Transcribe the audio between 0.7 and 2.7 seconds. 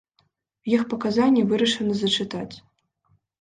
Іх паказанні вырашана зачытаць.